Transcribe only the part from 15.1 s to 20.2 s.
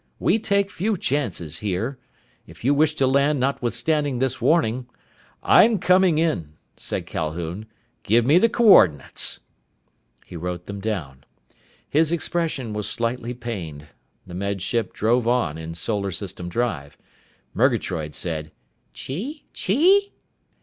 on, in solar system drive. Murgatroyd said, "_Chee chee?